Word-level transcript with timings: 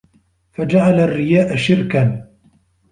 فَجَعَلَ 0.51 0.99
الرِّيَاءَ 0.99 1.55
شِرْكًا 1.55 2.27